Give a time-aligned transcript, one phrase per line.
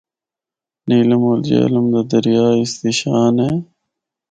[0.87, 3.51] نیلم اور جہلم دا دریا اس دی شان اے۔